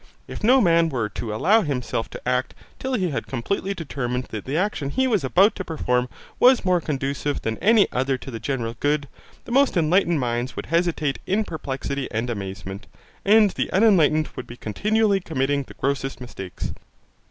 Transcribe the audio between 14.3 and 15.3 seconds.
would be continually